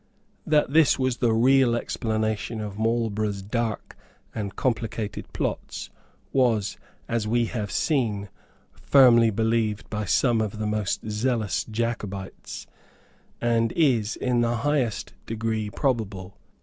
That 0.47 0.73
this 0.73 0.97
was 0.97 1.17
the 1.17 1.31
real 1.31 1.75
explanation 1.75 2.59
of 2.59 2.79
Marlborough's 2.79 3.43
dark 3.43 3.95
and 4.33 4.55
complicated 4.55 5.31
plots 5.31 5.91
was, 6.33 6.75
as 7.07 7.27
we 7.27 7.45
have 7.45 7.69
seen, 7.71 8.29
firmly 8.73 9.29
believed 9.29 9.87
by 9.91 10.05
some 10.05 10.41
of 10.41 10.57
the 10.57 10.65
most 10.65 11.07
zealous 11.07 11.65
Jacobites, 11.65 12.65
and 13.39 13.71
is 13.73 14.15
in 14.15 14.41
the 14.41 14.55
highest 14.65 15.13
degree 15.27 15.69
probable. 15.69 16.35